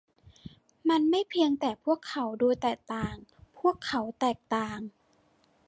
[0.89, 3.15] มันไม่เพียงแต่พวกเขาดูแตกต่าง
[3.59, 4.79] พวกเขาแตกต่าง